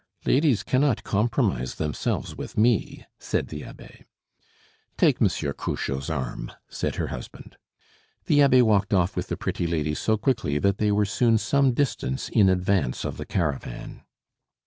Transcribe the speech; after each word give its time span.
"Ladies 0.25 0.63
cannot 0.63 1.03
compromise 1.03 1.75
themselves 1.75 2.35
with 2.35 2.57
me," 2.57 3.05
said 3.19 3.49
the 3.49 3.63
abbe. 3.63 4.05
"Take 4.97 5.21
Monsieur 5.21 5.53
Cruchot's 5.53 6.09
arm," 6.09 6.51
said 6.67 6.95
her 6.95 7.09
husband. 7.09 7.55
The 8.25 8.41
abbe 8.41 8.63
walked 8.63 8.95
off 8.95 9.15
with 9.15 9.27
the 9.27 9.37
pretty 9.37 9.67
lady 9.67 9.93
so 9.93 10.17
quickly 10.17 10.57
that 10.57 10.79
they 10.79 10.91
were 10.91 11.05
soon 11.05 11.37
some 11.37 11.73
distance 11.75 12.29
in 12.29 12.49
advance 12.49 13.05
of 13.05 13.17
the 13.17 13.27
caravan. 13.27 14.01